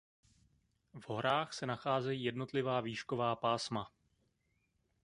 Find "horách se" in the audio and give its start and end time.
1.09-1.65